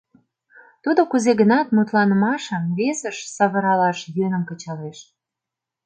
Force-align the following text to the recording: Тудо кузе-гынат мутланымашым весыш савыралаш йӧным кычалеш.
Тудо 0.83 1.01
кузе-гынат 1.11 1.67
мутланымашым 1.75 2.63
весыш 2.77 3.17
савыралаш 3.35 3.99
йӧным 4.15 4.43
кычалеш. 4.49 4.99